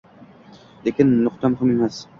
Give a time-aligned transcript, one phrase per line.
[0.87, 2.05] Lekin nuqta muhim emas